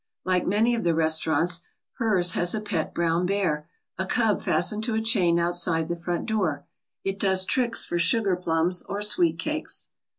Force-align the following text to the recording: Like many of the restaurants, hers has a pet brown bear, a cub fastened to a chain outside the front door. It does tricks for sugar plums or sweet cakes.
Like 0.25 0.47
many 0.47 0.73
of 0.73 0.83
the 0.83 0.95
restaurants, 0.95 1.61
hers 1.99 2.31
has 2.31 2.55
a 2.55 2.59
pet 2.59 2.91
brown 2.91 3.27
bear, 3.27 3.69
a 3.99 4.07
cub 4.07 4.41
fastened 4.41 4.83
to 4.85 4.95
a 4.95 4.99
chain 4.99 5.37
outside 5.37 5.89
the 5.89 5.95
front 5.95 6.25
door. 6.25 6.65
It 7.03 7.19
does 7.19 7.45
tricks 7.45 7.85
for 7.85 7.99
sugar 7.99 8.35
plums 8.35 8.81
or 8.89 9.03
sweet 9.03 9.37
cakes. 9.37 9.89